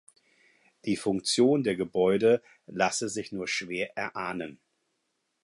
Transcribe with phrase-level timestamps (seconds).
[0.85, 4.59] Die Funktion der Gebäude lasse sich nur schwer erahnen.